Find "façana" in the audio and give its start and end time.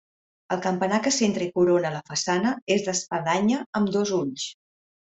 2.09-2.57